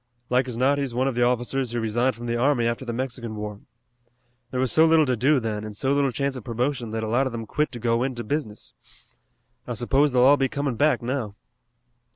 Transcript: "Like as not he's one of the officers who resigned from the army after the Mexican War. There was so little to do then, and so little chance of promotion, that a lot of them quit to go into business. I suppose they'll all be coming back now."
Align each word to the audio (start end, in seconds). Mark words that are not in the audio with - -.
"Like 0.31 0.47
as 0.47 0.57
not 0.57 0.79
he's 0.79 0.95
one 0.95 1.07
of 1.07 1.13
the 1.13 1.21
officers 1.21 1.69
who 1.73 1.79
resigned 1.79 2.15
from 2.15 2.25
the 2.25 2.35
army 2.35 2.65
after 2.65 2.83
the 2.83 2.91
Mexican 2.91 3.35
War. 3.35 3.61
There 4.49 4.59
was 4.59 4.71
so 4.71 4.83
little 4.87 5.05
to 5.05 5.15
do 5.15 5.39
then, 5.39 5.63
and 5.63 5.75
so 5.75 5.91
little 5.93 6.11
chance 6.11 6.35
of 6.35 6.43
promotion, 6.43 6.89
that 6.89 7.03
a 7.03 7.07
lot 7.07 7.27
of 7.27 7.31
them 7.31 7.45
quit 7.45 7.71
to 7.73 7.79
go 7.79 8.01
into 8.01 8.23
business. 8.23 8.73
I 9.67 9.75
suppose 9.75 10.11
they'll 10.11 10.23
all 10.23 10.37
be 10.37 10.49
coming 10.49 10.73
back 10.75 11.03
now." 11.03 11.35